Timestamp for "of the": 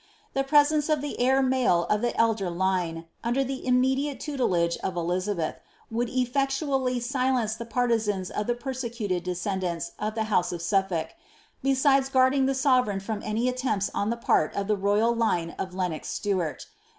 0.89-1.19, 1.83-2.17, 8.31-8.55, 9.99-10.23